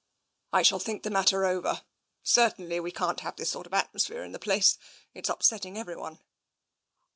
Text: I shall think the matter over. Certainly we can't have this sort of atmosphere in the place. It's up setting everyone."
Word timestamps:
I 0.51 0.63
shall 0.63 0.79
think 0.79 1.03
the 1.03 1.11
matter 1.11 1.45
over. 1.45 1.83
Certainly 2.23 2.79
we 2.79 2.89
can't 2.91 3.19
have 3.19 3.35
this 3.35 3.51
sort 3.51 3.67
of 3.67 3.73
atmosphere 3.75 4.23
in 4.23 4.31
the 4.31 4.39
place. 4.39 4.79
It's 5.13 5.29
up 5.29 5.43
setting 5.43 5.77
everyone." 5.77 6.17